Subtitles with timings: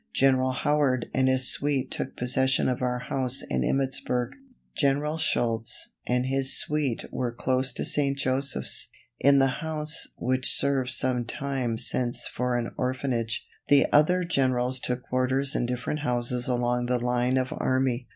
[0.15, 4.29] General Howard and his suite took possession of our house in Emmitsburg;
[4.75, 8.17] General Schultz and his suite were close to St.
[8.17, 14.79] Joseph's, in the house which served some time since for an orphanage; the other Generals
[14.79, 18.07] took quarters in different houses along the line of army.